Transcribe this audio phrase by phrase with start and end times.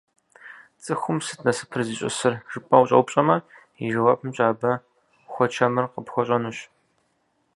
[0.83, 3.37] Цӏыхум «сыт насыпыр зищӏысыр?» жыпӏэрэ ущӏэупщӏэмэ,
[3.83, 4.71] и жэуапымкӏэ абы
[5.31, 6.59] хуэчэмыр къыпхуэщӏэнущ.